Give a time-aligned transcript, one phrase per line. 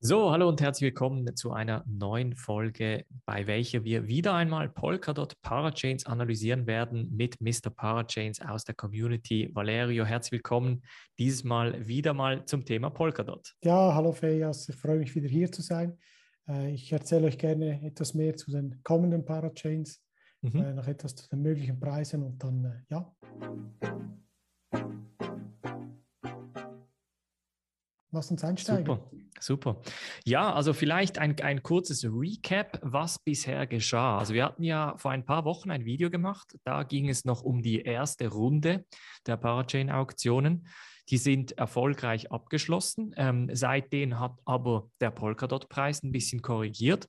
[0.00, 5.34] So, hallo und herzlich willkommen zu einer neuen Folge, bei welcher wir wieder einmal Polkadot
[5.42, 7.70] Parachains analysieren werden mit Mr.
[7.74, 9.50] Parachains aus der Community.
[9.52, 10.84] Valerio, herzlich willkommen
[11.18, 13.56] dieses Mal wieder mal zum Thema Polkadot.
[13.64, 15.98] Ja, hallo Fejas, ich freue mich wieder hier zu sein.
[16.48, 20.00] Äh, ich erzähle euch gerne etwas mehr zu den kommenden Parachains,
[20.42, 20.62] mhm.
[20.62, 23.12] Äh, noch etwas zu den möglichen Preisen und dann, äh, ja.
[28.10, 28.86] Lass uns einsteigen.
[28.86, 29.82] Super, super.
[30.24, 34.18] Ja, also vielleicht ein, ein kurzes Recap, was bisher geschah.
[34.18, 37.42] Also wir hatten ja vor ein paar Wochen ein Video gemacht, da ging es noch
[37.42, 38.86] um die erste Runde
[39.26, 40.66] der Parachain-Auktionen.
[41.10, 43.14] Die sind erfolgreich abgeschlossen.
[43.16, 47.08] Ähm, seitdem hat aber der Polkadot-Preis ein bisschen korrigiert.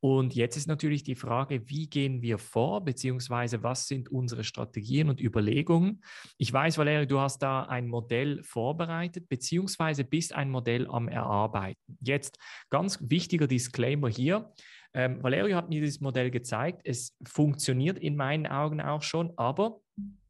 [0.00, 5.08] Und jetzt ist natürlich die Frage, wie gehen wir vor, beziehungsweise was sind unsere Strategien
[5.08, 6.02] und Überlegungen?
[6.36, 11.98] Ich weiß, Valerio, du hast da ein Modell vorbereitet, beziehungsweise bist ein Modell am Erarbeiten.
[12.00, 12.38] Jetzt
[12.70, 14.52] ganz wichtiger Disclaimer hier.
[14.94, 16.82] Ähm, Valerio hat mir dieses Modell gezeigt.
[16.84, 19.80] Es funktioniert in meinen Augen auch schon, aber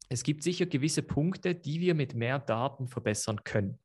[0.09, 3.77] es gibt sicher gewisse Punkte, die wir mit mehr Daten verbessern können.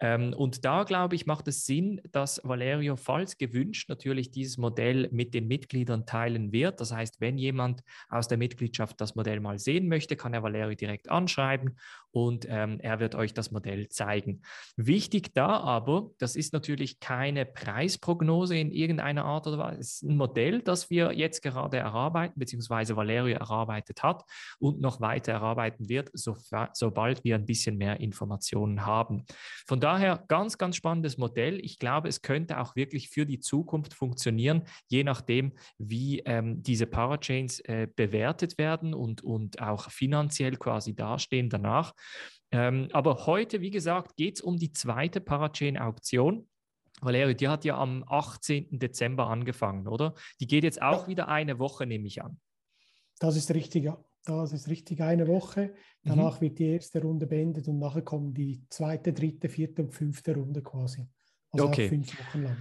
[0.00, 5.08] Ähm, und da, glaube ich, macht es Sinn, dass Valerio, falls gewünscht, natürlich dieses Modell
[5.12, 6.80] mit den Mitgliedern teilen wird.
[6.80, 10.74] Das heißt, wenn jemand aus der Mitgliedschaft das Modell mal sehen möchte, kann er Valerio
[10.74, 11.76] direkt anschreiben
[12.14, 14.42] und ähm, er wird euch das Modell zeigen.
[14.76, 19.78] Wichtig da aber, das ist natürlich keine Preisprognose in irgendeiner Art oder was.
[19.78, 24.22] Es ist ein Modell, das wir jetzt gerade erarbeiten, beziehungsweise Valerio erarbeitet hat
[24.60, 26.36] und noch weiter erarbeiten wird, so,
[26.72, 29.24] sobald wir ein bisschen mehr Informationen haben.
[29.66, 31.62] Von daher ganz, ganz spannendes Modell.
[31.64, 36.86] Ich glaube, es könnte auch wirklich für die Zukunft funktionieren, je nachdem, wie ähm, diese
[36.86, 41.92] Parachains äh, bewertet werden und, und auch finanziell quasi dastehen danach.
[42.50, 46.48] Ähm, aber heute, wie gesagt, geht es um die zweite Parachain-Auktion.
[47.00, 48.78] Valerio, die hat ja am 18.
[48.78, 50.14] Dezember angefangen, oder?
[50.40, 51.08] Die geht jetzt auch ja.
[51.08, 52.40] wieder eine Woche, nehme ich an.
[53.18, 54.02] Das ist richtig, ja.
[54.24, 55.74] Das ist richtig eine Woche.
[56.02, 56.44] Danach mhm.
[56.46, 60.62] wird die erste Runde beendet und nachher kommen die zweite, dritte, vierte und fünfte Runde
[60.62, 61.06] quasi.
[61.50, 61.88] Also okay.
[61.88, 62.56] fünf Wochen lang.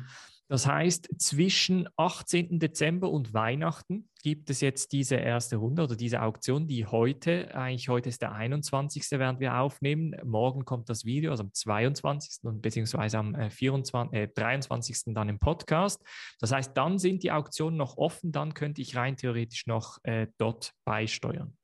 [0.50, 2.60] Das heißt, zwischen 18.
[2.60, 7.90] Dezember und Weihnachten gibt es jetzt diese erste Runde oder diese Auktion, die heute, eigentlich
[7.90, 9.04] heute ist der 21.
[9.12, 10.16] während wir aufnehmen.
[10.24, 12.44] Morgen kommt das Video, also am 22.
[12.44, 15.08] und beziehungsweise am 24, äh, 23.
[15.08, 16.04] Äh, dann im Podcast.
[16.40, 20.28] Das heißt, dann sind die Auktionen noch offen, dann könnte ich rein theoretisch noch äh,
[20.38, 21.58] dort beisteuern.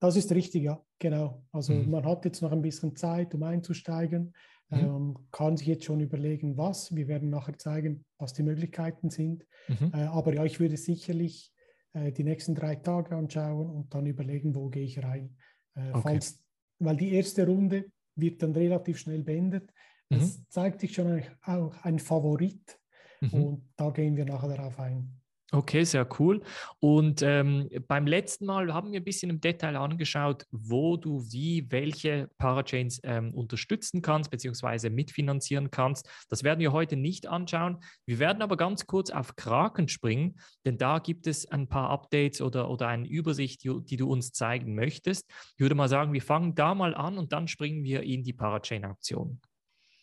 [0.00, 1.44] Das ist richtig, ja, genau.
[1.52, 1.90] Also mhm.
[1.90, 4.34] man hat jetzt noch ein bisschen Zeit, um einzusteigen.
[4.72, 4.78] Mhm.
[4.78, 6.94] Ähm, kann sich jetzt schon überlegen, was.
[6.94, 9.46] Wir werden nachher zeigen, was die Möglichkeiten sind.
[9.68, 9.92] Mhm.
[9.94, 11.52] Äh, aber ja, ich würde sicherlich
[11.92, 15.36] äh, die nächsten drei Tage anschauen und dann überlegen, wo gehe ich rein.
[15.74, 16.00] Äh, okay.
[16.02, 16.42] falls,
[16.78, 17.84] weil die erste Runde
[18.16, 19.70] wird dann relativ schnell beendet.
[20.08, 20.44] Es mhm.
[20.48, 22.78] zeigt sich schon auch ein Favorit
[23.20, 23.30] mhm.
[23.30, 25.21] und da gehen wir nachher darauf ein.
[25.54, 26.40] Okay, sehr cool.
[26.80, 31.70] Und ähm, beim letzten Mal haben wir ein bisschen im Detail angeschaut, wo du wie
[31.70, 36.08] welche Parachains ähm, unterstützen kannst, beziehungsweise mitfinanzieren kannst.
[36.30, 37.80] Das werden wir heute nicht anschauen.
[38.06, 42.40] Wir werden aber ganz kurz auf Kraken springen, denn da gibt es ein paar Updates
[42.40, 45.28] oder, oder eine Übersicht, die, die du uns zeigen möchtest.
[45.56, 48.32] Ich würde mal sagen, wir fangen da mal an und dann springen wir in die
[48.32, 49.38] Parachain-Aktion.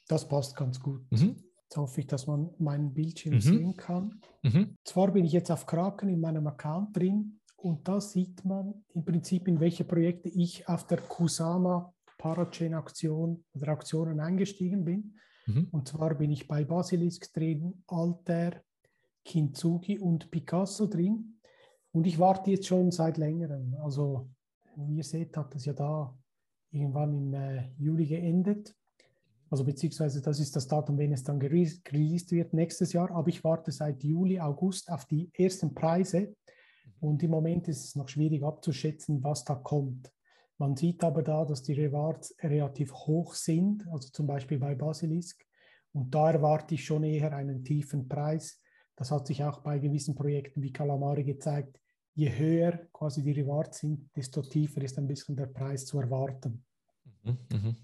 [0.08, 1.12] Das passt ganz gut.
[1.12, 1.49] Mhm.
[1.70, 3.42] Jetzt hoffe ich, dass man meinen Bildschirm mhm.
[3.42, 4.22] sehen kann.
[4.42, 4.76] Mhm.
[4.84, 9.06] Zwar bin ich jetzt auf Kraken in meinem Account drin und da sieht man im
[9.06, 15.14] Prinzip, in welche Projekte ich auf der Kusama Parachain Aktion oder Aktionen eingestiegen bin.
[15.46, 15.68] Mhm.
[15.70, 18.64] Und zwar bin ich bei Basilisk drin, Alter,
[19.24, 21.40] Kintsugi und Picasso drin.
[21.92, 23.76] Und ich warte jetzt schon seit längerem.
[23.84, 24.28] Also,
[24.76, 26.18] wie ihr seht, hat das ja da
[26.72, 28.76] irgendwann im äh, Juli geendet.
[29.50, 33.12] Also beziehungsweise das ist das Datum, wenn es dann released wird nächstes Jahr.
[33.12, 36.36] Aber ich warte seit Juli, August auf die ersten Preise.
[37.00, 40.12] Und im Moment ist es noch schwierig abzuschätzen, was da kommt.
[40.58, 45.46] Man sieht aber da, dass die Rewards relativ hoch sind, also zum Beispiel bei Basilisk.
[45.94, 48.62] Und da erwarte ich schon eher einen tiefen Preis.
[48.96, 51.80] Das hat sich auch bei gewissen Projekten wie Calamari gezeigt.
[52.14, 56.66] Je höher quasi die Rewards sind, desto tiefer ist ein bisschen der Preis zu erwarten.
[57.24, 57.76] Mhm, mh.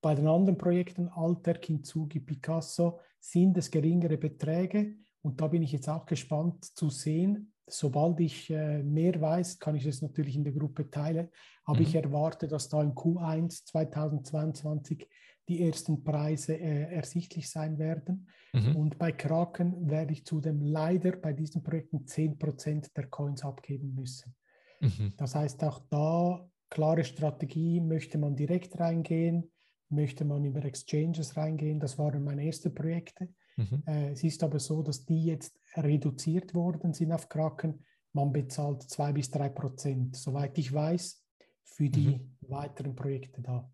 [0.00, 4.96] Bei den anderen Projekten, Alter, Kintsugi, Picasso, sind es geringere Beträge.
[5.22, 7.52] Und da bin ich jetzt auch gespannt zu sehen.
[7.66, 11.28] Sobald ich äh, mehr weiß, kann ich es natürlich in der Gruppe teilen.
[11.64, 11.84] Aber mhm.
[11.84, 15.08] ich erwarte, dass da im Q1 2022
[15.48, 18.28] die ersten Preise äh, ersichtlich sein werden.
[18.52, 18.76] Mhm.
[18.76, 24.34] Und bei Kraken werde ich zudem leider bei diesen Projekten 10% der Coins abgeben müssen.
[24.80, 25.14] Mhm.
[25.16, 29.50] Das heißt, auch da klare Strategie, möchte man direkt reingehen,
[29.94, 31.80] möchte man über Exchanges reingehen.
[31.80, 33.28] Das waren meine ersten Projekte.
[33.56, 33.82] Mhm.
[33.86, 37.84] Äh, es ist aber so, dass die jetzt reduziert worden sind auf Kraken.
[38.12, 41.22] Man bezahlt zwei bis drei Prozent, soweit ich weiß,
[41.64, 42.36] für die mhm.
[42.48, 43.70] weiteren Projekte da.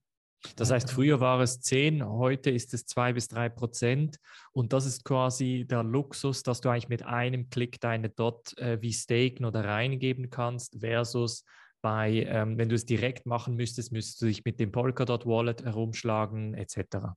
[0.56, 4.18] Das heißt, früher war es 10, heute ist es 2 bis 3 Prozent.
[4.52, 8.80] Und das ist quasi der Luxus, dass du eigentlich mit einem Klick deine Dot äh,
[8.80, 11.44] wie staken oder reingeben kannst, versus
[11.80, 15.64] bei, ähm, wenn du es direkt machen müsstest, müsstest du dich mit dem Polkadot Wallet
[15.64, 17.14] herumschlagen, etc.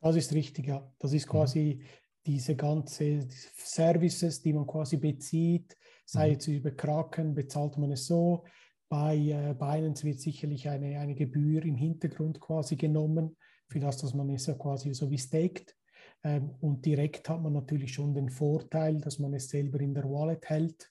[0.00, 0.92] Das ist richtig, ja.
[0.98, 1.30] Das ist mhm.
[1.30, 1.86] quasi mhm.
[2.26, 6.32] diese ganze Services, die man quasi bezieht, sei mhm.
[6.32, 8.44] jetzt über Kraken, bezahlt man es so.
[8.88, 13.36] Bei äh, Binance wird sicherlich eine, eine Gebühr im Hintergrund quasi genommen,
[13.68, 15.76] für das, dass man es ja quasi so wie staked.
[16.22, 20.04] Ähm, und direkt hat man natürlich schon den Vorteil, dass man es selber in der
[20.04, 20.90] Wallet hält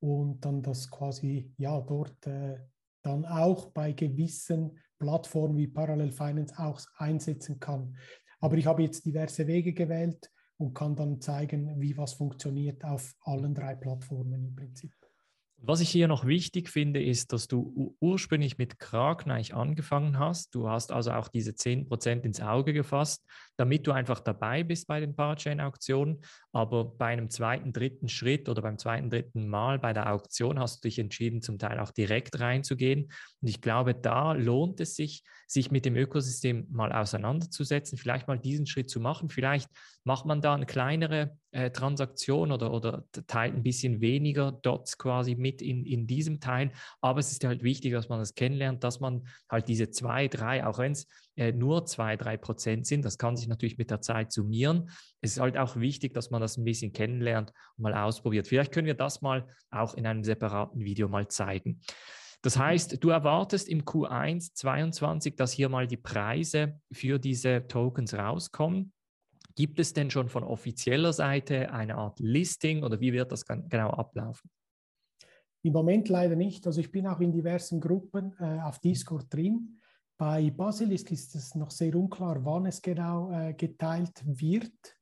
[0.00, 2.58] und dann das quasi ja dort äh,
[3.02, 7.96] dann auch bei gewissen Plattformen wie Parallel Finance auch einsetzen kann.
[8.40, 13.14] Aber ich habe jetzt diverse Wege gewählt und kann dann zeigen, wie was funktioniert auf
[13.20, 14.95] allen drei Plattformen im Prinzip.
[15.68, 20.54] Was ich hier noch wichtig finde, ist, dass du ursprünglich mit Kragneich angefangen hast.
[20.54, 23.24] Du hast also auch diese 10% ins Auge gefasst,
[23.56, 26.22] damit du einfach dabei bist bei den Parachain-Auktionen.
[26.52, 30.84] Aber bei einem zweiten, dritten Schritt oder beim zweiten, dritten Mal bei der Auktion hast
[30.84, 33.10] du dich entschieden, zum Teil auch direkt reinzugehen.
[33.40, 38.38] Und ich glaube, da lohnt es sich, sich mit dem Ökosystem mal auseinanderzusetzen, vielleicht mal
[38.38, 39.30] diesen Schritt zu machen.
[39.30, 39.70] Vielleicht
[40.04, 45.36] macht man da eine kleinere äh, Transaktion oder, oder teilt ein bisschen weniger Dots quasi
[45.36, 46.72] mit in, in diesem Teil.
[47.00, 50.66] Aber es ist halt wichtig, dass man das kennenlernt, dass man halt diese zwei, drei,
[50.66, 51.06] auch wenn es
[51.36, 54.90] äh, nur zwei, drei Prozent sind, das kann sich natürlich mit der Zeit summieren.
[55.20, 58.48] Es ist halt auch wichtig, dass man das ein bisschen kennenlernt und mal ausprobiert.
[58.48, 61.80] Vielleicht können wir das mal auch in einem separaten Video mal zeigen.
[62.42, 68.14] Das heißt, du erwartest im Q1 22, dass hier mal die Preise für diese Tokens
[68.14, 68.92] rauskommen.
[69.54, 73.90] Gibt es denn schon von offizieller Seite eine Art Listing oder wie wird das genau
[73.90, 74.50] ablaufen?
[75.62, 76.66] Im Moment leider nicht.
[76.66, 79.78] Also ich bin auch in diversen Gruppen äh, auf Discord drin.
[80.18, 84.96] Bei Basilisk ist es noch sehr unklar, wann es genau äh, geteilt wird.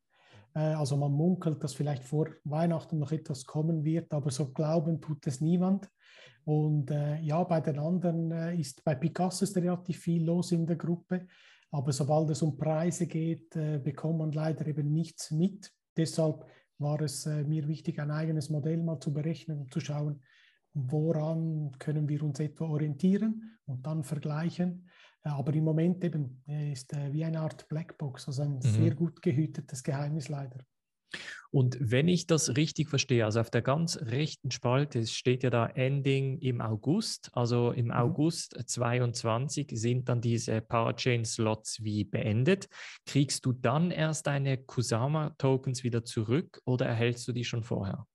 [0.54, 5.00] Äh, also man munkelt, dass vielleicht vor Weihnachten noch etwas kommen wird, aber so glauben
[5.00, 5.88] tut es niemand.
[6.44, 10.66] Und äh, ja, bei den anderen äh, ist bei Picasso ist relativ viel los in
[10.66, 11.26] der Gruppe.
[11.70, 15.72] Aber sobald es um Preise geht, äh, bekommt man leider eben nichts mit.
[15.96, 16.44] Deshalb
[16.78, 20.20] war es äh, mir wichtig, ein eigenes Modell mal zu berechnen und zu schauen,
[20.74, 24.88] woran können wir uns etwa orientieren und dann vergleichen.
[25.24, 28.60] Äh, aber im Moment eben ist äh, wie eine Art Blackbox, also ein mhm.
[28.60, 30.60] sehr gut gehütetes Geheimnis leider.
[31.50, 35.66] Und wenn ich das richtig verstehe, also auf der ganz rechten Spalte steht ja da
[35.66, 37.92] Ending im August, also im mhm.
[37.92, 42.68] August 22 sind dann diese Parachain-Slots wie beendet.
[43.06, 48.06] Kriegst du dann erst deine Kusama-Tokens wieder zurück oder erhältst du die schon vorher?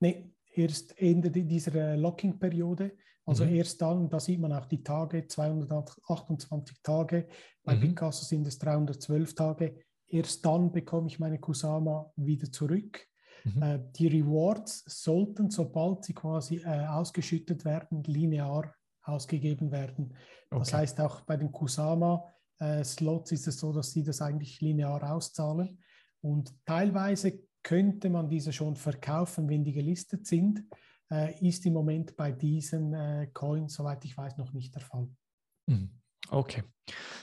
[0.00, 2.92] Nee, erst Ende dieser Locking-Periode.
[3.26, 3.54] Also mhm.
[3.54, 7.26] erst dann, da sieht man auch die Tage, 228 Tage,
[7.62, 7.80] bei mhm.
[7.80, 13.06] Picasso sind es 312 Tage Erst dann bekomme ich meine Kusama wieder zurück.
[13.44, 13.62] Mhm.
[13.62, 20.14] Äh, die Rewards sollten, sobald sie quasi äh, ausgeschüttet werden, linear ausgegeben werden.
[20.50, 20.58] Okay.
[20.58, 25.12] Das heißt, auch bei den Kusama-Slots äh, ist es so, dass sie das eigentlich linear
[25.12, 25.78] auszahlen.
[26.22, 30.64] Und teilweise könnte man diese schon verkaufen, wenn die gelistet sind.
[31.40, 32.94] Ist im Moment bei diesen
[33.34, 35.08] Coins, soweit ich weiß, noch nicht der Fall.
[35.66, 35.90] Mhm.
[36.30, 36.62] Okay,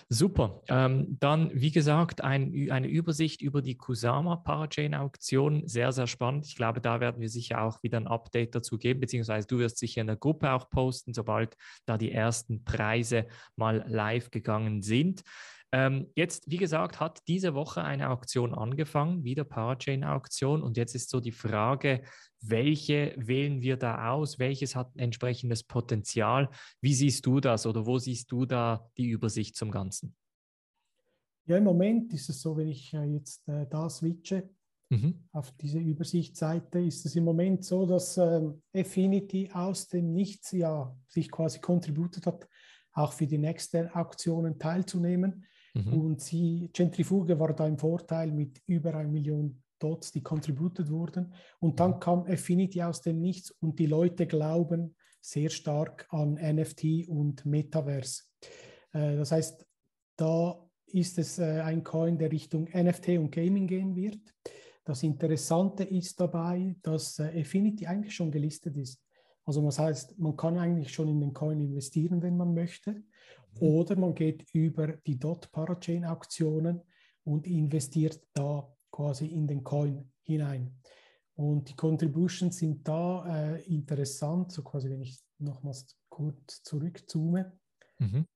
[0.10, 0.62] super.
[0.68, 5.68] Ähm, dann, wie gesagt, ein, eine Übersicht über die Kusama Parachain-Auktion.
[5.68, 6.46] Sehr, sehr spannend.
[6.46, 9.80] Ich glaube, da werden wir sicher auch wieder ein Update dazu geben, beziehungsweise du wirst
[9.80, 15.24] sicher in der Gruppe auch posten, sobald da die ersten Preise mal live gegangen sind.
[15.74, 20.62] Ähm, jetzt, wie gesagt, hat diese Woche eine Auktion angefangen, wieder Parachain-Auktion.
[20.62, 22.04] Und jetzt ist so die Frage,
[22.42, 24.38] welche wählen wir da aus?
[24.38, 26.50] Welches hat ein entsprechendes Potenzial?
[26.82, 30.16] Wie siehst du das oder wo siehst du da die Übersicht zum Ganzen?
[31.46, 34.50] Ja, im Moment ist es so, wenn ich äh, jetzt äh, da switche
[34.90, 35.24] mhm.
[35.32, 38.42] auf diese Übersichtsseite, ist es im Moment so, dass äh,
[38.76, 42.48] Affinity aus dem Nichts ja sich quasi kontributet hat,
[42.94, 45.46] auch für die nächsten Auktionen teilzunehmen.
[45.74, 45.94] Mhm.
[45.94, 51.34] Und sie, Zentrifuge war da im Vorteil mit über einer Million Dots, die contributed wurden.
[51.60, 52.00] Und dann mhm.
[52.00, 58.24] kam Affinity aus dem Nichts und die Leute glauben sehr stark an NFT und Metaverse.
[58.94, 59.66] Äh, das heißt,
[60.18, 64.20] da ist es äh, ein Coin, der Richtung NFT und Gaming gehen wird.
[64.84, 69.02] Das Interessante ist dabei, dass äh, Affinity eigentlich schon gelistet ist.
[69.46, 73.04] Also das heißt, man kann eigentlich schon in den Coin investieren, wenn man möchte.
[73.54, 73.68] Mhm.
[73.68, 76.82] Oder man geht über die Dot Parachain Auktionen
[77.24, 80.80] und investiert da quasi in den Coin hinein.
[81.36, 87.58] Und die Contributions sind da äh, interessant, so quasi, wenn ich nochmals kurz zurückzoome.
[88.00, 88.28] Mhm.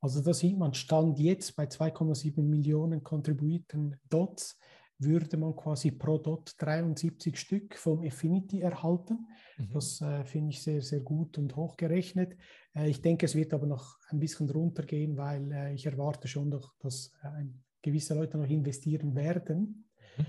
[0.00, 4.58] Also da sieht man, Stand jetzt bei 2,7 Millionen kontribuierten Dots
[5.04, 9.26] würde man quasi pro Dot 73 Stück vom Affinity erhalten.
[9.58, 9.70] Mhm.
[9.72, 12.36] Das äh, finde ich sehr, sehr gut und hochgerechnet.
[12.74, 16.48] Äh, ich denke, es wird aber noch ein bisschen runtergehen, weil äh, ich erwarte schon
[16.48, 17.44] noch, dass äh,
[17.82, 19.86] gewisse Leute noch investieren werden.
[20.16, 20.26] Mhm.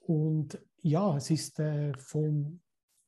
[0.00, 2.60] Und ja, es ist äh, vom,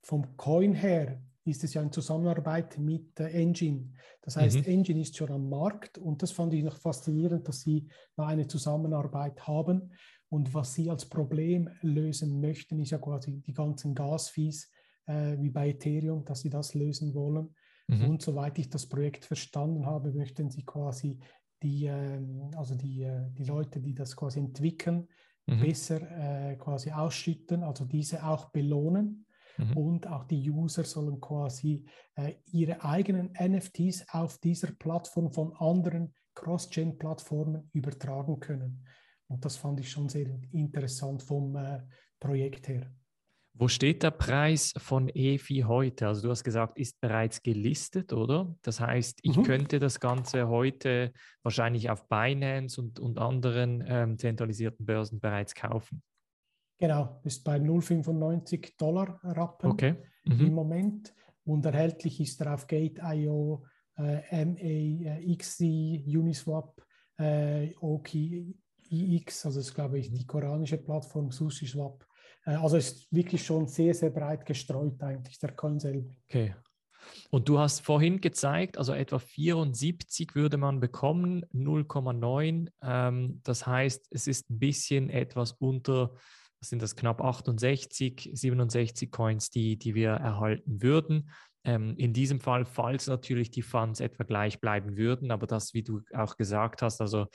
[0.02, 3.90] vom Coin her ist es ja in Zusammenarbeit mit äh, Engine.
[4.20, 4.64] Das heißt, mhm.
[4.64, 8.46] Engine ist schon am Markt und das fand ich noch faszinierend, dass sie da eine
[8.46, 9.92] Zusammenarbeit haben.
[10.32, 14.70] Und was sie als Problem lösen möchten, ist ja quasi die ganzen Gasfees
[15.06, 17.54] äh, wie bei Ethereum, dass sie das lösen wollen.
[17.86, 18.08] Mhm.
[18.08, 21.18] Und soweit ich das Projekt verstanden habe, möchten sie quasi
[21.62, 22.18] die, äh,
[22.56, 25.06] also die, äh, die Leute, die das quasi entwickeln,
[25.44, 25.60] mhm.
[25.60, 29.26] besser äh, quasi ausschütten, also diese auch belohnen.
[29.58, 29.76] Mhm.
[29.76, 31.84] Und auch die User sollen quasi
[32.14, 38.82] äh, ihre eigenen NFTs auf dieser Plattform von anderen Cross-Chain-Plattformen übertragen können.
[39.32, 41.80] Und das fand ich schon sehr interessant vom äh,
[42.20, 42.92] Projekt her.
[43.54, 46.06] Wo steht der Preis von EFI heute?
[46.06, 48.54] Also du hast gesagt, ist bereits gelistet, oder?
[48.62, 49.42] Das heißt, ich mhm.
[49.42, 51.12] könnte das Ganze heute
[51.42, 56.02] wahrscheinlich auf Binance und, und anderen ähm, zentralisierten Börsen bereits kaufen.
[56.78, 59.94] Genau, ist bei 0,95 Dollar Rappen okay.
[60.24, 60.46] mhm.
[60.46, 63.64] im Moment und erhältlich ist er auf Gate.io,
[63.96, 65.60] äh, MAXC,
[66.06, 66.82] Uniswap,
[67.18, 68.56] äh, Oki,
[68.92, 72.06] IX, also ist glaube ich die koranische Plattform SushiSwap.
[72.44, 76.14] Äh, also ist wirklich schon sehr, sehr breit gestreut eigentlich, der Coin selber.
[76.28, 76.54] Okay.
[77.30, 82.70] Und du hast vorhin gezeigt, also etwa 74 würde man bekommen, 0,9.
[82.80, 86.14] Ähm, das heißt, es ist ein bisschen etwas unter
[86.62, 91.28] das sind das knapp 68, 67 Coins, die, die wir erhalten würden.
[91.64, 95.82] Ähm, in diesem Fall, falls natürlich die Funds etwa gleich bleiben würden, aber das, wie
[95.82, 97.26] du auch gesagt hast, also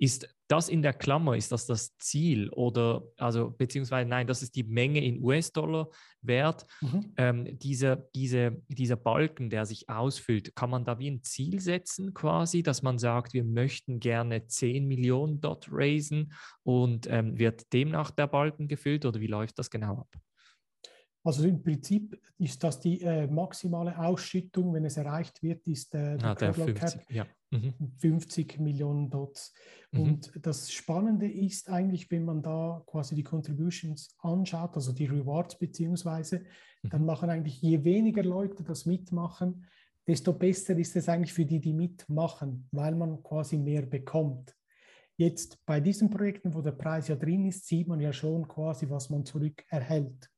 [0.00, 4.56] ist das in der Klammer, ist das das Ziel oder, also beziehungsweise nein, das ist
[4.56, 5.90] die Menge in US-Dollar
[6.22, 6.66] wert.
[6.80, 7.12] Mhm.
[7.18, 12.14] Ähm, diese, diese, dieser Balken, der sich ausfüllt, kann man da wie ein Ziel setzen
[12.14, 18.10] quasi, dass man sagt, wir möchten gerne 10 Millionen dort raisen und ähm, wird demnach
[18.10, 20.16] der Balken gefüllt oder wie läuft das genau ab?
[21.22, 26.16] Also im Prinzip ist das die äh, maximale Ausschüttung, wenn es erreicht wird, ist äh,
[26.22, 27.26] ah, der 50, ja.
[27.50, 27.74] mhm.
[27.98, 29.52] 50 Millionen Dots.
[29.92, 30.00] Mhm.
[30.00, 35.58] Und das Spannende ist eigentlich, wenn man da quasi die Contributions anschaut, also die Rewards
[35.58, 36.40] beziehungsweise,
[36.82, 36.88] mhm.
[36.88, 39.66] dann machen eigentlich je weniger Leute das mitmachen,
[40.06, 44.56] desto besser ist es eigentlich für die, die mitmachen, weil man quasi mehr bekommt.
[45.16, 48.88] Jetzt bei diesen Projekten, wo der Preis ja drin ist, sieht man ja schon quasi,
[48.88, 50.30] was man zurück erhält.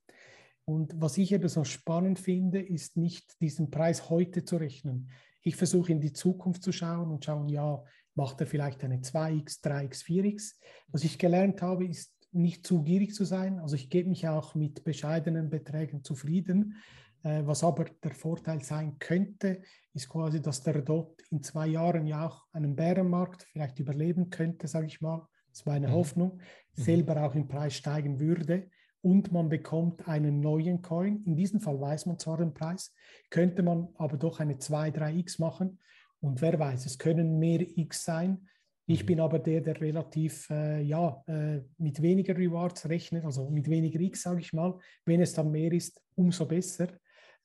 [0.65, 5.11] Und was ich eben so spannend finde, ist nicht diesen Preis heute zu rechnen.
[5.43, 7.83] Ich versuche in die Zukunft zu schauen und schauen, ja,
[8.15, 10.55] macht er vielleicht eine 2x, 3x, 4x.
[10.89, 13.59] Was ich gelernt habe, ist nicht zu gierig zu sein.
[13.59, 16.77] Also ich gebe mich auch mit bescheidenen Beträgen zufrieden.
[17.25, 19.63] Äh, was aber der Vorteil sein könnte,
[19.95, 24.69] ist quasi, dass der dort in zwei Jahren ja auch einen Bärenmarkt vielleicht überleben könnte,
[24.69, 25.27] sage ich mal.
[25.51, 25.93] Das ist meine mhm.
[25.93, 26.41] Hoffnung.
[26.77, 26.83] Mhm.
[26.83, 28.71] Selber auch im Preis steigen würde
[29.03, 31.23] und man bekommt einen neuen Coin.
[31.25, 32.95] In diesem Fall weiß man zwar den Preis,
[33.31, 35.79] könnte man aber doch eine 2, 3x machen.
[36.21, 38.47] Und wer weiß, es können mehr X sein.
[38.87, 39.07] Ich mhm.
[39.07, 44.01] bin aber der, der relativ äh, ja, äh, mit weniger Rewards rechnet, also mit weniger
[44.01, 44.79] X, sage ich mal.
[45.05, 46.89] Wenn es dann mehr ist, umso besser.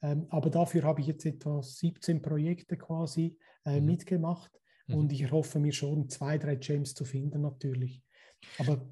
[0.04, 3.36] Ähm, aber dafür habe ich jetzt etwa 17 Projekte quasi
[3.66, 3.86] äh, mhm.
[3.88, 4.52] mitgemacht
[4.86, 4.96] mhm.
[4.96, 8.04] und ich hoffe mir schon zwei, drei Gems zu finden natürlich.
[8.60, 8.88] Aber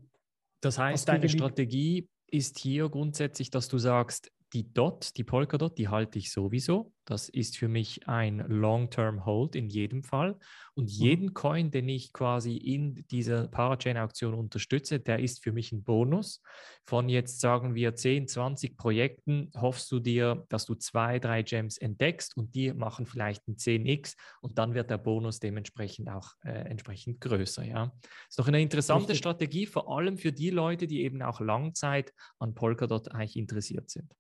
[0.62, 5.90] das heißt, deine Strategie ist hier grundsätzlich, dass du sagst, die Dot, die Polkadot, die
[5.90, 6.94] halte ich sowieso.
[7.04, 10.40] Das ist für mich ein Long-Term Hold in jedem Fall.
[10.76, 10.90] Und mhm.
[10.90, 16.42] jeden Coin, den ich quasi in dieser Parachain-Auktion unterstütze, der ist für mich ein Bonus.
[16.86, 21.78] Von jetzt sagen wir 10, 20 Projekten hoffst du dir, dass du zwei, drei Gems
[21.78, 26.52] entdeckst und die machen vielleicht ein 10x und dann wird der Bonus dementsprechend auch äh,
[26.52, 27.66] entsprechend größer.
[27.66, 27.92] Ja,
[28.30, 29.18] ist doch eine interessante Richtig.
[29.18, 34.16] Strategie, vor allem für die Leute, die eben auch Langzeit an Polkadot eigentlich interessiert sind.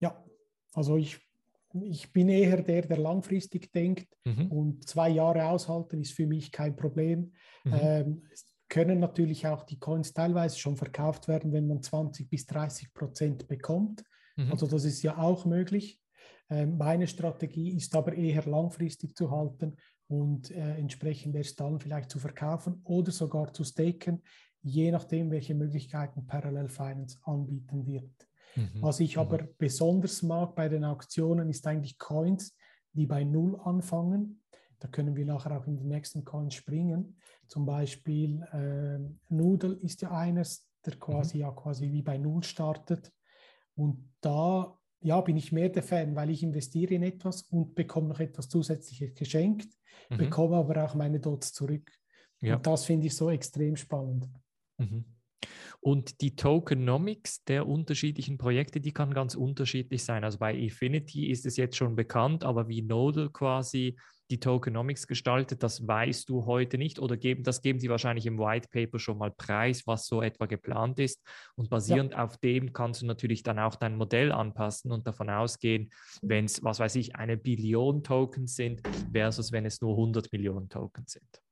[0.00, 0.24] Ja,
[0.74, 1.18] also ich,
[1.82, 4.50] ich bin eher der, der langfristig denkt mhm.
[4.50, 7.32] und zwei Jahre aushalten ist für mich kein Problem.
[7.64, 7.72] Mhm.
[7.72, 12.46] Ähm, es können natürlich auch die Coins teilweise schon verkauft werden, wenn man 20 bis
[12.46, 14.02] 30 Prozent bekommt.
[14.36, 14.50] Mhm.
[14.50, 16.00] Also das ist ja auch möglich.
[16.50, 19.76] Ähm, meine Strategie ist aber eher langfristig zu halten
[20.08, 24.22] und äh, entsprechend erst dann vielleicht zu verkaufen oder sogar zu staken.
[24.62, 28.28] je nachdem, welche Möglichkeiten Parallel Finance anbieten wird.
[28.56, 28.82] Mhm.
[28.82, 29.22] Was ich mhm.
[29.22, 32.56] aber besonders mag bei den Auktionen, ist eigentlich Coins,
[32.92, 34.42] die bei Null anfangen.
[34.78, 37.18] Da können wir nachher auch in die nächsten Coins springen.
[37.46, 38.98] Zum Beispiel äh,
[39.32, 41.40] Noodle ist ja eines, der quasi mhm.
[41.42, 43.12] ja quasi wie bei Null startet.
[43.74, 48.08] Und da ja, bin ich mehr der Fan, weil ich investiere in etwas und bekomme
[48.08, 49.68] noch etwas zusätzliches geschenkt,
[50.10, 50.16] mhm.
[50.16, 51.90] bekomme aber auch meine Dots zurück.
[52.40, 52.56] Ja.
[52.56, 54.28] Und das finde ich so extrem spannend.
[54.78, 55.04] Mhm.
[55.80, 60.24] Und die Tokenomics der unterschiedlichen Projekte, die kann ganz unterschiedlich sein.
[60.24, 63.96] Also bei Infinity ist es jetzt schon bekannt, aber wie Nodal quasi
[64.30, 68.38] die Tokenomics gestaltet, das weißt du heute nicht oder geben, das geben sie wahrscheinlich im
[68.38, 71.22] White Paper schon mal preis, was so etwa geplant ist.
[71.54, 72.24] Und basierend ja.
[72.24, 75.92] auf dem kannst du natürlich dann auch dein Modell anpassen und davon ausgehen,
[76.22, 80.68] wenn es, was weiß ich, eine Billion Tokens sind versus wenn es nur 100 Millionen
[80.68, 81.42] Tokens sind.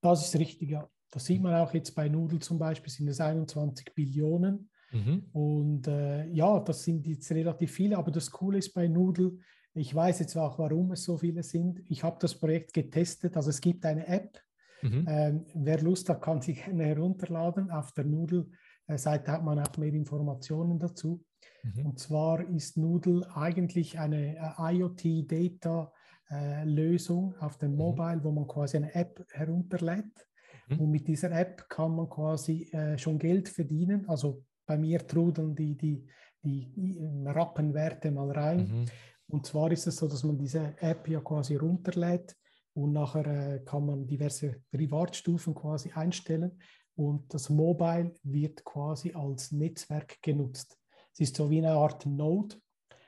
[0.00, 0.88] Das ist richtig, ja.
[1.12, 4.70] Das sieht man auch jetzt bei Nudel zum Beispiel, sind es 21 Billionen.
[4.90, 5.26] Mhm.
[5.32, 9.38] Und äh, ja, das sind jetzt relativ viele, aber das Coole ist bei Nudel,
[9.74, 11.82] ich weiß jetzt auch, warum es so viele sind.
[11.88, 14.40] Ich habe das Projekt getestet, also es gibt eine App.
[14.82, 15.06] Mhm.
[15.08, 17.70] Ähm, wer Lust hat, kann sie gerne herunterladen.
[17.70, 21.22] Auf der Nudel-Seite hat man auch mehr Informationen dazu.
[21.62, 21.86] Mhm.
[21.86, 27.78] Und zwar ist Nudel eigentlich eine äh, IoT-Data-Lösung äh, auf dem mhm.
[27.78, 30.26] Mobile, wo man quasi eine App herunterlädt.
[30.68, 34.08] Und mit dieser App kann man quasi äh, schon Geld verdienen.
[34.08, 36.06] Also bei mir trudeln die, die,
[36.42, 38.58] die Rappenwerte mal rein.
[38.58, 38.84] Mhm.
[39.28, 42.36] Und zwar ist es so, dass man diese App ja quasi runterlädt
[42.74, 46.58] und nachher äh, kann man diverse Rewardstufen quasi einstellen
[46.94, 50.78] und das Mobile wird quasi als Netzwerk genutzt.
[51.12, 52.56] Es ist so wie eine Art Node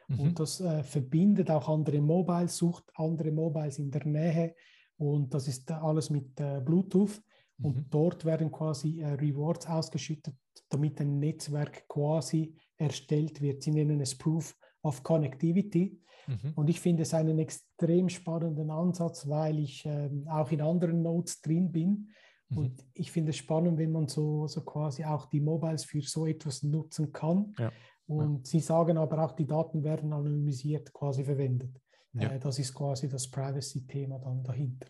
[0.08, 0.20] mhm.
[0.20, 4.54] und das äh, verbindet auch andere Mobiles, sucht andere Mobiles in der Nähe
[4.96, 7.22] und das ist alles mit äh, Bluetooth
[7.60, 7.86] und mhm.
[7.90, 10.34] dort werden quasi äh, Rewards ausgeschüttet,
[10.68, 13.62] damit ein Netzwerk quasi erstellt wird.
[13.62, 16.00] Sie nennen es Proof of Connectivity.
[16.26, 16.52] Mhm.
[16.56, 21.40] Und ich finde es einen extrem spannenden Ansatz, weil ich ähm, auch in anderen Nodes
[21.42, 22.10] drin bin.
[22.48, 22.58] Mhm.
[22.58, 26.26] Und ich finde es spannend, wenn man so, so quasi auch die Mobiles für so
[26.26, 27.54] etwas nutzen kann.
[27.58, 27.72] Ja.
[28.06, 28.44] Und ja.
[28.44, 31.80] Sie sagen aber auch, die Daten werden anonymisiert quasi verwendet.
[32.14, 32.32] Ja.
[32.32, 34.88] Äh, das ist quasi das Privacy-Thema dann dahinter.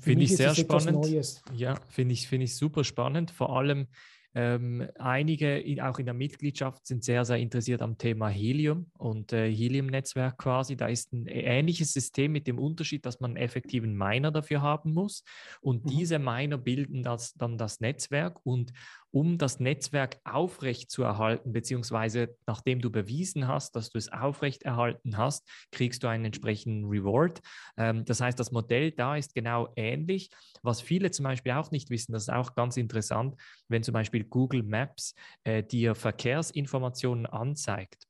[0.00, 1.06] Finde ich sehr spannend.
[1.54, 3.30] Ja, finde ich, find ich super spannend.
[3.30, 3.88] Vor allem
[4.34, 9.32] ähm, einige, in, auch in der Mitgliedschaft, sind sehr, sehr interessiert am Thema Helium und
[9.32, 10.74] äh, Helium-Netzwerk quasi.
[10.76, 14.94] Da ist ein ähnliches System mit dem Unterschied, dass man einen effektiven Miner dafür haben
[14.94, 15.22] muss.
[15.60, 15.90] Und mhm.
[15.90, 18.40] diese Miner bilden das, dann das Netzwerk.
[18.44, 18.72] Und
[19.12, 24.62] um das Netzwerk aufrecht zu erhalten, beziehungsweise nachdem du bewiesen hast, dass du es aufrecht
[24.62, 27.40] erhalten hast, kriegst du einen entsprechenden Reward.
[27.76, 30.30] Ähm, das heißt, das Modell da ist genau ähnlich.
[30.62, 33.36] Was viele zum Beispiel auch nicht wissen, das ist auch ganz interessant,
[33.68, 38.06] wenn zum Beispiel Google Maps äh, dir Verkehrsinformationen anzeigt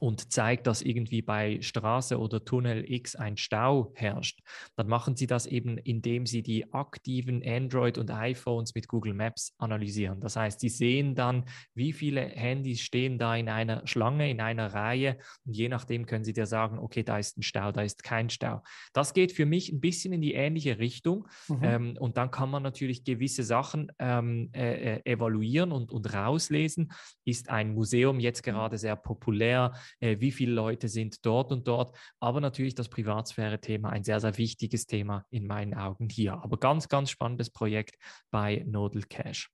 [0.00, 4.40] und zeigt, dass irgendwie bei Straße oder Tunnel X ein Stau herrscht,
[4.76, 9.54] dann machen sie das eben, indem sie die aktiven Android und iPhones mit Google Maps
[9.58, 10.20] analysieren.
[10.20, 14.74] Das heißt, sie sehen dann, wie viele Handys stehen da in einer Schlange, in einer
[14.74, 18.02] Reihe und je nachdem können sie dir sagen, okay, da ist ein Stau, da ist
[18.02, 18.62] kein Stau.
[18.92, 21.58] Das geht für mich ein bisschen in die ähnliche Richtung mhm.
[21.62, 26.92] ähm, und dann kann man natürlich gewisse Sachen ähm, äh, äh evaluieren und, und rauslesen.
[27.24, 28.50] Ist ein Museum jetzt mhm.
[28.50, 29.72] gerade sehr populär?
[30.00, 31.96] Äh, wie viele Leute sind dort und dort.
[32.20, 36.34] Aber natürlich das Privatsphäre-Thema, ein sehr, sehr wichtiges Thema in meinen Augen hier.
[36.34, 37.96] Aber ganz, ganz spannendes Projekt
[38.30, 39.50] bei Nodal Cash.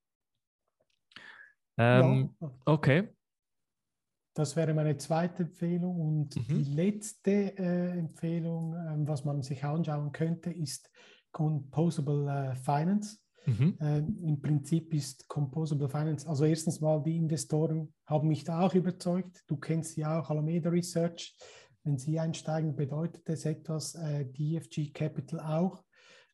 [1.79, 2.51] Ähm, ja.
[2.67, 3.09] Okay.
[4.35, 6.01] Das wäre meine zweite Empfehlung.
[6.01, 6.45] Und mhm.
[6.49, 10.91] die letzte äh, Empfehlung, äh, was man sich anschauen könnte, ist
[11.33, 13.19] Composable äh, Finance.
[13.47, 13.79] Mhm.
[13.81, 18.75] Ähm, Im Prinzip ist Composable Finance, also erstens mal die Investoren haben mich da auch
[18.75, 19.45] überzeugt.
[19.47, 21.37] Du kennst ja auch Alameda Research.
[21.83, 25.83] Wenn sie einsteigen, bedeutet das etwas, äh, DFG Capital auch.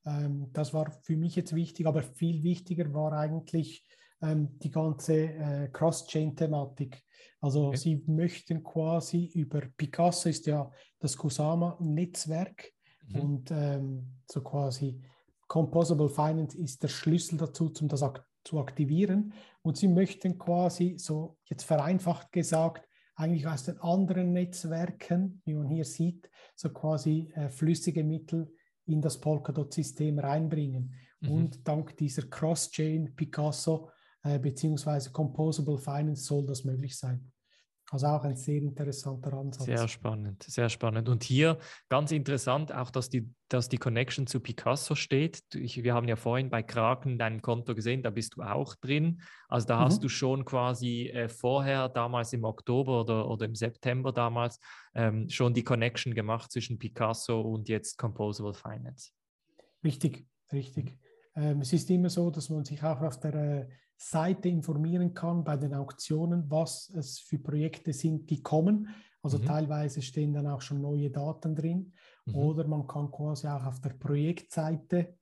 [0.04, 3.86] Ähm, das war für mich jetzt wichtig, aber viel wichtiger war eigentlich
[4.20, 7.02] ähm, die ganze äh, Cross-Chain-Thematik.
[7.40, 7.76] Also okay.
[7.76, 12.72] sie möchten quasi über Picasso ist ja das Kusama-Netzwerk
[13.08, 13.20] mhm.
[13.20, 13.54] und
[14.26, 15.00] so quasi
[15.48, 19.32] Composable Finance ist der Schlüssel dazu, um das ak zu aktivieren.
[19.62, 25.68] Und sie möchten quasi, so jetzt vereinfacht gesagt, eigentlich aus den anderen Netzwerken, wie man
[25.68, 28.52] hier sieht, so quasi äh, flüssige Mittel
[28.84, 30.94] in das Polkadot-System reinbringen.
[31.20, 31.30] Mhm.
[31.30, 33.90] Und dank dieser Cross-Chain Picasso
[34.22, 37.32] äh, beziehungsweise Composable Finance soll das möglich sein.
[37.92, 39.64] Also auch ein sehr interessanter Ansatz.
[39.64, 41.08] Sehr spannend, sehr spannend.
[41.08, 45.42] Und hier ganz interessant auch, dass die, dass die Connection zu Picasso steht.
[45.54, 49.20] Ich, wir haben ja vorhin bei Kraken dein Konto gesehen, da bist du auch drin.
[49.48, 49.84] Also da mhm.
[49.84, 54.58] hast du schon quasi äh, vorher, damals im Oktober oder, oder im September damals,
[54.94, 59.12] ähm, schon die Connection gemacht zwischen Picasso und jetzt Composable Finance.
[59.84, 60.98] Richtig, richtig.
[61.36, 65.42] Ähm, es ist immer so, dass man sich auch auf der äh, Seite informieren kann
[65.42, 68.88] bei den Auktionen, was es für Projekte sind, die kommen.
[69.22, 69.44] Also mhm.
[69.44, 71.92] teilweise stehen dann auch schon neue Daten drin.
[72.26, 72.34] Mhm.
[72.34, 75.16] Oder man kann quasi auch auf der Projektseite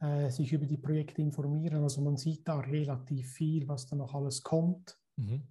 [0.00, 1.82] äh, sich über die Projekte informieren.
[1.82, 4.98] Also man sieht da relativ viel, was da noch alles kommt.
[5.16, 5.42] Mhm.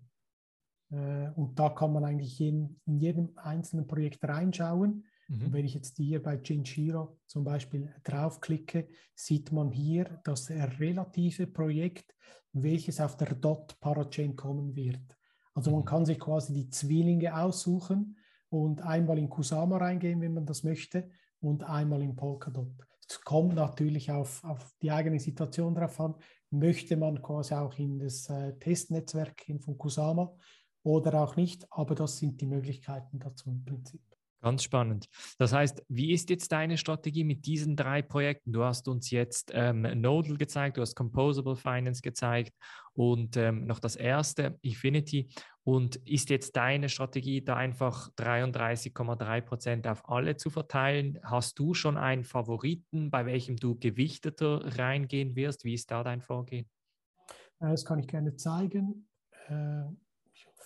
[0.92, 5.06] Äh, und da kann man eigentlich in, in jedem einzelnen Projekt reinschauen.
[5.34, 5.46] Mhm.
[5.46, 11.48] Und wenn ich jetzt hier bei Genshiro zum Beispiel draufklicke, sieht man hier das relative
[11.48, 12.16] Projekt,
[12.54, 15.18] welches auf der Dot Parachain kommen wird.
[15.54, 15.86] Also man mhm.
[15.86, 18.18] kann sich quasi die Zwillinge aussuchen
[18.50, 22.72] und einmal in Kusama reingehen, wenn man das möchte, und einmal in Polkadot.
[23.10, 26.16] Es kommt natürlich auf, auf die eigene Situation drauf an.
[26.52, 30.34] Möchte man quasi auch in das äh, Testnetzwerk gehen von Kusama
[30.84, 34.02] oder auch nicht, aber das sind die Möglichkeiten dazu im Prinzip.
[34.44, 35.08] Ganz spannend.
[35.38, 38.52] Das heißt, wie ist jetzt deine Strategie mit diesen drei Projekten?
[38.52, 42.54] Du hast uns jetzt ähm, Nodal gezeigt, du hast Composable Finance gezeigt
[42.92, 45.30] und ähm, noch das erste, Infinity.
[45.64, 51.20] Und ist jetzt deine Strategie, da einfach 33,3 Prozent auf alle zu verteilen?
[51.24, 55.64] Hast du schon einen Favoriten, bei welchem du gewichteter reingehen wirst?
[55.64, 56.70] Wie ist da dein Vorgehen?
[57.62, 59.08] Äh, das kann ich gerne zeigen.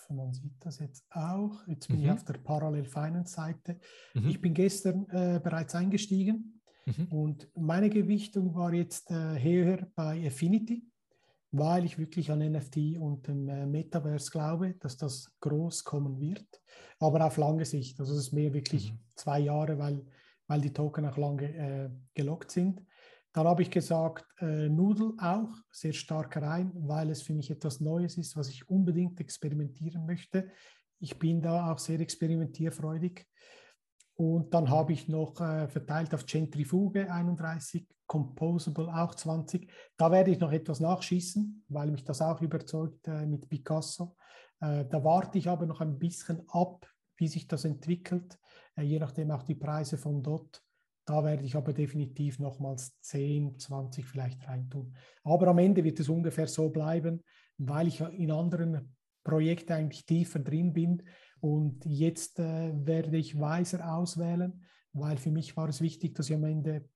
[0.08, 1.66] Hoffe, man sieht das jetzt auch.
[1.66, 2.04] Jetzt bin mhm.
[2.04, 3.78] ich auf der Parallel Finance Seite.
[4.14, 4.28] Mhm.
[4.28, 7.06] Ich bin gestern äh, bereits eingestiegen mhm.
[7.10, 10.84] und meine Gewichtung war jetzt äh, höher bei Affinity,
[11.50, 16.62] weil ich wirklich an NFT und dem äh, Metaverse glaube, dass das groß kommen wird,
[16.98, 18.00] aber auf lange Sicht.
[18.00, 18.98] Also es ist mehr wirklich mhm.
[19.14, 20.04] zwei Jahre, weil,
[20.46, 22.82] weil die Token auch lange äh, gelockt sind.
[23.32, 27.80] Dann habe ich gesagt, äh, Nudel auch sehr stark rein, weil es für mich etwas
[27.80, 30.50] Neues ist, was ich unbedingt experimentieren möchte.
[30.98, 33.26] Ich bin da auch sehr experimentierfreudig.
[34.14, 39.70] Und dann habe ich noch äh, verteilt auf Centrifuge 31, Composable auch 20.
[39.96, 44.16] Da werde ich noch etwas nachschießen, weil mich das auch überzeugt äh, mit Picasso.
[44.60, 48.38] Äh, da warte ich aber noch ein bisschen ab, wie sich das entwickelt,
[48.76, 50.64] äh, je nachdem auch die Preise von dort.
[51.08, 54.94] Da werde ich aber definitiv nochmals 10, 20 vielleicht reintun.
[55.24, 57.24] Aber am Ende wird es ungefähr so bleiben,
[57.56, 58.94] weil ich in anderen
[59.24, 61.02] Projekten eigentlich tiefer drin bin.
[61.40, 66.36] Und jetzt äh, werde ich weiser auswählen, weil für mich war es wichtig, dass ich
[66.36, 66.86] am Ende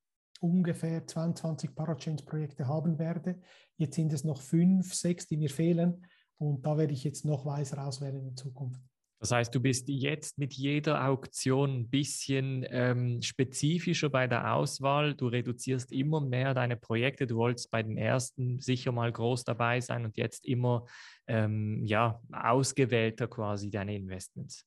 [0.40, 3.40] ungefähr 22 Parachains-Projekte haben werde.
[3.78, 6.06] Jetzt sind es noch fünf, sechs, die mir fehlen.
[6.36, 8.82] Und da werde ich jetzt noch weiser auswählen in Zukunft.
[9.22, 15.14] Das heißt, du bist jetzt mit jeder Auktion ein bisschen ähm, spezifischer bei der Auswahl.
[15.14, 17.28] Du reduzierst immer mehr deine Projekte.
[17.28, 20.86] Du wolltest bei den ersten sicher mal groß dabei sein und jetzt immer
[21.28, 24.66] ähm, ja, ausgewählter quasi deine Investments.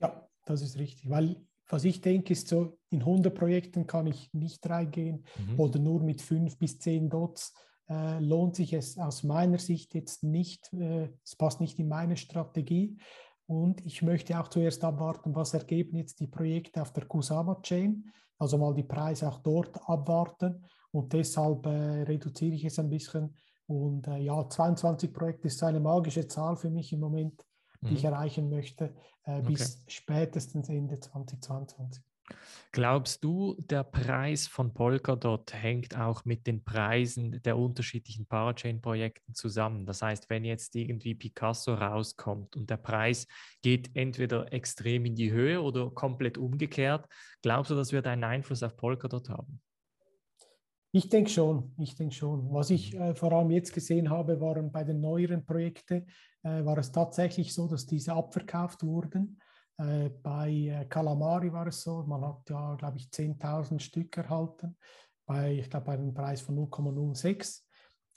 [0.00, 4.32] Ja, das ist richtig, weil was ich denke, ist so, in 100 Projekten kann ich
[4.32, 5.58] nicht reingehen mhm.
[5.58, 7.52] oder nur mit 5 bis 10 Dots.
[7.88, 12.16] Äh, lohnt sich es aus meiner Sicht jetzt nicht, äh, es passt nicht in meine
[12.16, 12.96] Strategie.
[13.50, 18.08] Und ich möchte auch zuerst abwarten, was ergeben jetzt die Projekte auf der Kusama-Chain,
[18.38, 20.64] also mal die Preise auch dort abwarten.
[20.92, 23.34] Und deshalb äh, reduziere ich es ein bisschen.
[23.66, 27.44] Und äh, ja, 22 Projekte ist eine magische Zahl für mich im Moment,
[27.80, 27.96] die mhm.
[27.96, 29.84] ich erreichen möchte, äh, bis okay.
[29.88, 32.04] spätestens Ende 2022.
[32.72, 39.86] Glaubst du, der Preis von Polkadot hängt auch mit den Preisen der unterschiedlichen Parachain-Projekten zusammen?
[39.86, 43.26] Das heißt, wenn jetzt irgendwie Picasso rauskommt und der Preis
[43.60, 47.06] geht entweder extrem in die Höhe oder komplett umgekehrt,
[47.42, 49.60] glaubst du, das wird einen Einfluss auf Polkadot haben?
[50.92, 52.52] Ich denke schon, ich denke schon.
[52.52, 53.00] Was ich mhm.
[53.00, 56.06] äh, vor allem jetzt gesehen habe, waren bei den neueren Projekten,
[56.42, 59.40] äh, war es tatsächlich so, dass diese abverkauft wurden
[59.80, 64.76] äh, bei äh, Calamari war es so, man hat ja, glaube ich, 10.000 Stück erhalten,
[65.24, 67.62] bei, ich glaube, einem Preis von 0,06.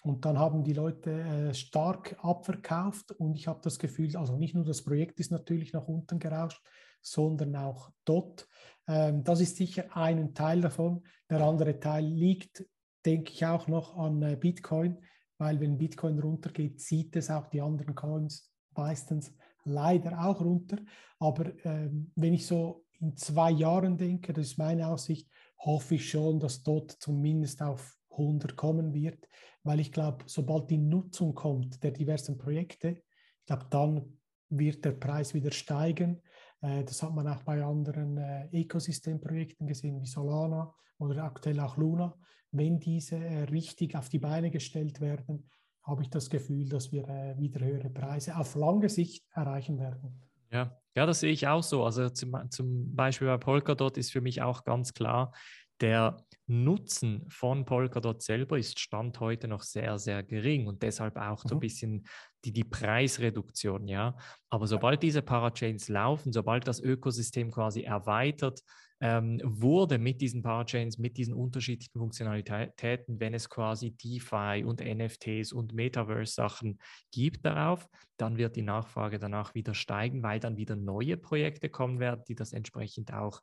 [0.04, 4.54] Und dann haben die Leute äh, stark abverkauft und ich habe das Gefühl, also nicht
[4.54, 6.62] nur das Projekt ist natürlich nach unten gerauscht,
[7.02, 8.47] sondern auch dort.
[8.88, 11.04] Ähm, das ist sicher ein Teil davon.
[11.30, 12.65] Der andere Teil liegt,
[13.06, 14.97] denke ich, auch noch an Bitcoin,
[15.38, 19.34] weil wenn Bitcoin runtergeht, zieht es auch die anderen Coins meistens
[19.65, 20.78] leider auch runter.
[21.19, 26.10] Aber ähm, wenn ich so in zwei Jahren denke, das ist meine Aussicht, hoffe ich
[26.10, 29.28] schon, dass dort zumindest auf 100 kommen wird,
[29.63, 33.02] weil ich glaube, sobald die Nutzung kommt der diversen Projekte,
[33.39, 36.21] ich glaube, dann wird der Preis wieder steigen.
[36.62, 41.78] Äh, das hat man auch bei anderen äh, Ökosystemprojekten gesehen, wie Solana oder aktuell auch
[41.78, 42.15] Luna.
[42.52, 45.49] Wenn diese äh, richtig auf die Beine gestellt werden,
[45.84, 47.06] habe ich das Gefühl, dass wir
[47.38, 50.22] wieder höhere Preise auf lange Sicht erreichen werden.
[50.52, 51.84] Ja, ja das sehe ich auch so.
[51.84, 55.34] Also zum, zum Beispiel bei Polkadot ist für mich auch ganz klar,
[55.82, 61.43] der Nutzen von Polkadot selber ist Stand heute noch sehr, sehr gering und deshalb auch
[61.43, 61.50] mhm.
[61.50, 62.08] so ein bisschen
[62.46, 64.15] die, die Preisreduktion, ja.
[64.50, 68.62] Aber sobald diese Parachains laufen, sobald das Ökosystem quasi erweitert
[69.04, 75.52] ähm, wurde mit diesen Parachains, mit diesen unterschiedlichen Funktionalitäten, wenn es quasi DeFi und NFTs
[75.52, 76.80] und Metaverse-Sachen
[77.12, 82.00] gibt darauf, dann wird die Nachfrage danach wieder steigen, weil dann wieder neue Projekte kommen
[82.00, 83.42] werden, die das entsprechend auch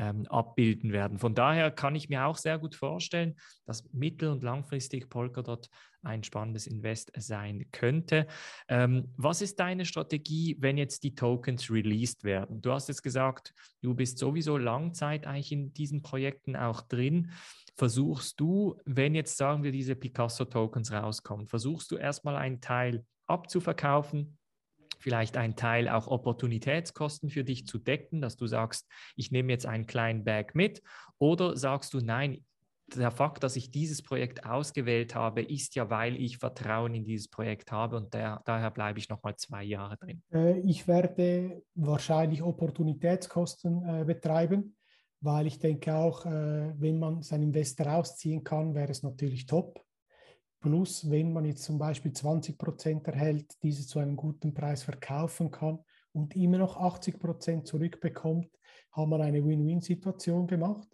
[0.00, 1.18] ähm, abbilden werden.
[1.18, 3.36] Von daher kann ich mir auch sehr gut vorstellen,
[3.66, 5.68] dass mittel- und langfristig Polkadot
[6.02, 8.26] ein spannendes Invest sein könnte.
[8.68, 12.62] Ähm, was ist deine Strategie, wenn jetzt die Tokens released werden?
[12.62, 17.32] Du hast jetzt gesagt, du bist sowieso Langzeit eigentlich in diesen Projekten auch drin.
[17.76, 24.38] Versuchst du, wenn jetzt sagen wir diese Picasso-Tokens rauskommen, versuchst du erstmal einen Teil abzuverkaufen,
[25.00, 29.66] vielleicht einen Teil auch Opportunitätskosten für dich zu decken, dass du sagst, ich nehme jetzt
[29.66, 30.82] einen kleinen Bag mit
[31.18, 32.44] oder sagst du, nein,
[32.96, 37.28] der Fakt, dass ich dieses Projekt ausgewählt habe, ist ja, weil ich Vertrauen in dieses
[37.28, 40.22] Projekt habe und der, daher bleibe ich nochmal zwei Jahre drin.
[40.32, 44.76] Äh, ich werde wahrscheinlich Opportunitätskosten äh, betreiben,
[45.20, 49.84] weil ich denke auch, äh, wenn man sein Investor rausziehen kann, wäre es natürlich top.
[50.60, 55.50] Plus, wenn man jetzt zum Beispiel 20 Prozent erhält, diese zu einem guten Preis verkaufen
[55.50, 55.78] kann
[56.12, 58.50] und immer noch 80 Prozent zurückbekommt,
[58.92, 60.86] hat man eine Win-Win-Situation gemacht.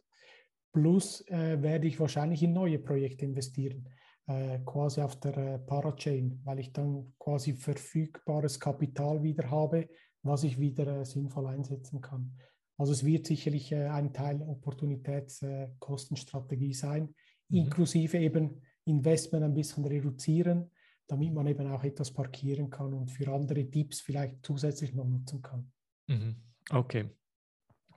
[0.73, 3.89] Plus äh, werde ich wahrscheinlich in neue Projekte investieren,
[4.27, 9.89] äh, quasi auf der äh, Parachain, weil ich dann quasi verfügbares Kapital wieder habe,
[10.23, 12.37] was ich wieder äh, sinnvoll einsetzen kann.
[12.79, 17.15] Also es wird sicherlich äh, ein Teil Opportunitätskostenstrategie sein,
[17.49, 17.59] mhm.
[17.59, 20.71] inklusive eben Investment ein bisschen reduzieren,
[21.07, 25.43] damit man eben auch etwas parkieren kann und für andere Tipps vielleicht zusätzlich noch nutzen
[25.43, 25.71] kann.
[26.09, 26.37] Mhm.
[26.71, 27.11] Okay,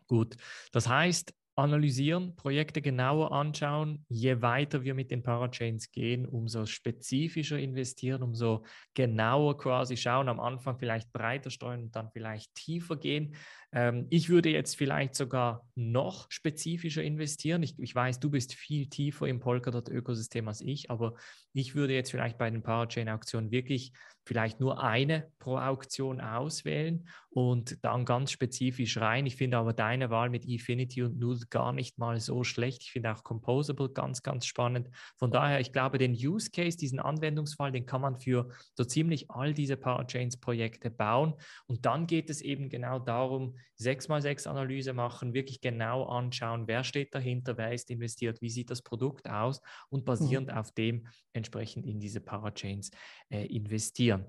[0.08, 0.36] gut.
[0.72, 4.06] Das heißt, analysieren, Projekte genauer anschauen.
[4.08, 10.30] Je weiter wir mit den Parachains gehen, umso spezifischer investieren, umso genauer quasi schauen.
[10.30, 13.36] Am Anfang vielleicht breiter streuen und dann vielleicht tiefer gehen.
[13.72, 17.64] Ähm, ich würde jetzt vielleicht sogar noch spezifischer investieren.
[17.64, 21.16] Ich, ich weiß, du bist viel tiefer im Polkadot-Ökosystem als ich, aber
[21.54, 23.92] ich würde jetzt vielleicht bei den Parachain-Auktionen wirklich
[24.26, 29.26] vielleicht nur eine pro Auktion auswählen und dann ganz spezifisch rein.
[29.26, 32.84] Ich finde aber deine Wahl mit Efinity und Noodle gar nicht mal so schlecht.
[32.84, 34.90] Ich finde auch Composable ganz, ganz spannend.
[35.18, 39.32] Von daher, ich glaube, den Use Case, diesen Anwendungsfall, den kann man für so ziemlich
[39.32, 41.34] all diese Parachains-Projekte bauen.
[41.66, 47.14] Und dann geht es eben genau darum, 6x6 Analyse machen, wirklich genau anschauen, wer steht
[47.16, 50.54] dahinter, wer ist investiert, wie sieht das Produkt aus und basierend mhm.
[50.54, 52.92] auf dem entsprechend in diese Parachains
[53.30, 54.26] äh, investieren.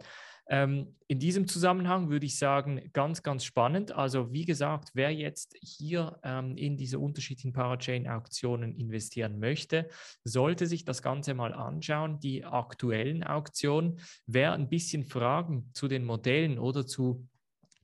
[0.51, 3.93] Ähm, in diesem Zusammenhang würde ich sagen, ganz, ganz spannend.
[3.93, 9.89] Also wie gesagt, wer jetzt hier ähm, in diese unterschiedlichen Parachain-Auktionen investieren möchte,
[10.25, 14.01] sollte sich das Ganze mal anschauen, die aktuellen Auktionen.
[14.27, 17.29] Wer ein bisschen Fragen zu den Modellen oder zu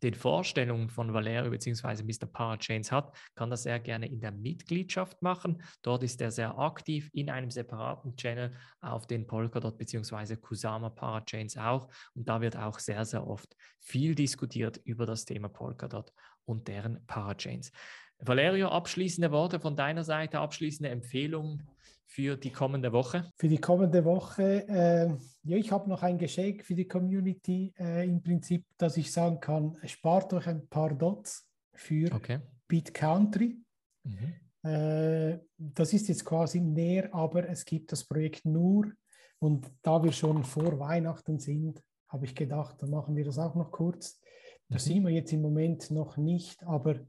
[0.07, 2.05] den Vorstellungen von Valerio bzw.
[2.05, 2.27] Mr.
[2.27, 5.63] Parachains hat, kann das sehr gerne in der Mitgliedschaft machen.
[5.83, 10.37] Dort ist er sehr aktiv in einem separaten Channel auf den Polkadot bzw.
[10.37, 11.89] Kusama Parachains auch.
[12.15, 16.13] Und da wird auch sehr, sehr oft viel diskutiert über das Thema Polkadot
[16.45, 17.73] und deren Parachains.
[18.19, 21.69] Valerio, abschließende Worte von deiner Seite, abschließende Empfehlungen
[22.07, 23.31] für die kommende Woche?
[23.37, 25.09] Für die kommende Woche, äh,
[25.43, 29.41] ja, ich habe noch ein Geschenk für die Community äh, im Prinzip, dass ich sagen
[29.41, 32.41] kann, spart euch ein paar Dots für okay.
[32.69, 33.59] BitCountry.
[34.05, 34.69] Mhm.
[34.71, 38.93] Äh, das ist jetzt quasi näher, aber es gibt das Projekt nur
[39.39, 43.55] und da wir schon vor Weihnachten sind, habe ich gedacht, dann machen wir das auch
[43.55, 44.21] noch kurz.
[44.69, 44.81] Da mhm.
[44.81, 47.01] sind wir jetzt im Moment noch nicht, aber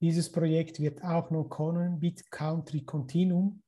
[0.00, 3.62] dieses Projekt wird auch noch kommen, BitCountry Continuum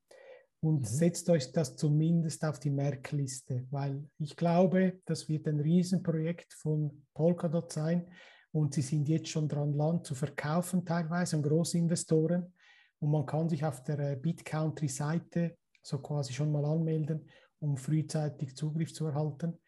[0.62, 0.84] und mhm.
[0.84, 7.04] setzt euch das zumindest auf die Merkliste, weil ich glaube, das wird ein Riesenprojekt von
[7.14, 8.08] Polkadot sein
[8.52, 12.52] und sie sind jetzt schon dran, Land zu verkaufen, teilweise an Großinvestoren.
[13.00, 17.26] Und man kann sich auf der äh, BitCountry-Seite so quasi schon mal anmelden,
[17.58, 19.58] um frühzeitig Zugriff zu erhalten.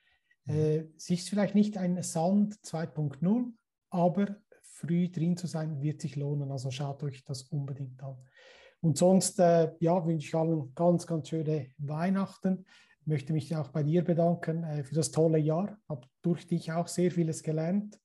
[0.44, 0.54] Mhm.
[0.54, 3.52] Äh, es ist vielleicht nicht ein Sand 2.0,
[3.90, 6.52] aber früh drin zu sein, wird sich lohnen.
[6.52, 8.16] Also schaut euch das unbedingt an.
[8.84, 12.66] Und sonst äh, ja, wünsche ich allen ganz, ganz schöne Weihnachten.
[13.00, 15.78] Ich möchte mich auch bei dir bedanken äh, für das tolle Jahr.
[15.88, 17.98] Habe durch dich auch sehr vieles gelernt.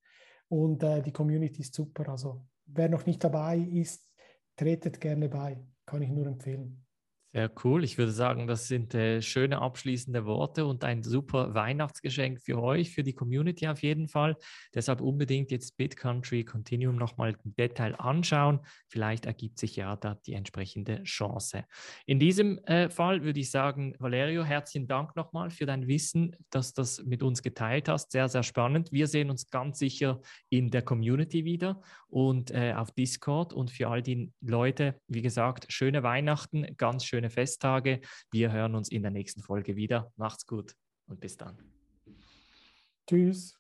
[0.48, 2.08] und äh, die Community ist super.
[2.08, 4.10] Also wer noch nicht dabei ist,
[4.56, 6.86] tretet gerne bei, kann ich nur empfehlen.
[7.32, 7.84] Sehr cool.
[7.84, 12.90] Ich würde sagen, das sind äh, schöne abschließende Worte und ein super Weihnachtsgeschenk für euch,
[12.90, 14.36] für die Community auf jeden Fall.
[14.74, 18.62] Deshalb unbedingt jetzt BitCountry Continuum nochmal im Detail anschauen.
[18.88, 21.66] Vielleicht ergibt sich ja da die entsprechende Chance.
[22.08, 26.74] In diesem äh, Fall würde ich sagen, Valerio, herzlichen Dank nochmal für dein Wissen, dass
[26.74, 28.12] du das mit uns geteilt hast.
[28.12, 28.92] Sehr, sehr spannend.
[28.92, 33.54] Wir sehen uns ganz sicher in der Community wieder und äh, auf Discord.
[33.54, 38.00] Und für all die Leute, wie gesagt, schöne Weihnachten, ganz schön schöne Festtage.
[38.32, 40.14] Wir hören uns in der nächsten Folge wieder.
[40.16, 40.74] Macht's gut
[41.06, 41.58] und bis dann.
[43.08, 43.60] Tschüss.